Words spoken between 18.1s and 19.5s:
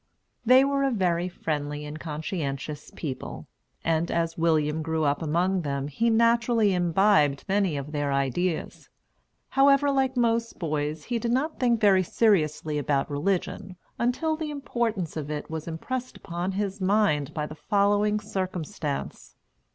circumstance.